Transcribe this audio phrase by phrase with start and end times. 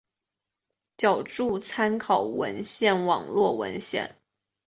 [0.97, 4.15] 脚注参考文献网络文献